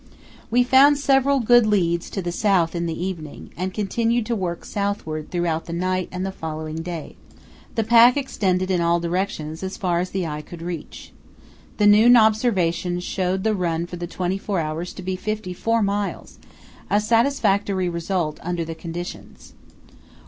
We 0.49 0.63
found 0.63 0.97
several 0.97 1.39
good 1.39 1.67
leads 1.67 2.09
to 2.09 2.23
the 2.23 2.31
south 2.31 2.73
in 2.73 2.87
the 2.87 2.99
evening, 3.05 3.51
and 3.55 3.71
continued 3.71 4.25
to 4.25 4.35
work 4.35 4.65
southward 4.65 5.29
throughout 5.29 5.65
the 5.65 5.73
night 5.73 6.09
and 6.11 6.25
the 6.25 6.31
following 6.31 6.77
day. 6.77 7.17
The 7.75 7.83
pack 7.83 8.17
extended 8.17 8.71
in 8.71 8.81
all 8.81 8.99
directions 8.99 9.61
as 9.61 9.77
far 9.77 9.99
as 9.99 10.09
the 10.09 10.25
eye 10.25 10.41
could 10.41 10.63
reach. 10.63 11.13
The 11.77 11.85
noon 11.85 12.17
observation 12.17 12.99
showed 12.99 13.43
the 13.43 13.53
run 13.53 13.85
for 13.85 13.97
the 13.97 14.07
twenty 14.07 14.39
four 14.39 14.59
hours 14.59 14.91
to 14.93 15.03
be 15.03 15.15
54 15.15 15.83
miles, 15.83 16.39
a 16.89 16.99
satisfactory 16.99 17.87
result 17.87 18.39
under 18.41 18.65
the 18.65 18.73
conditions. 18.73 19.53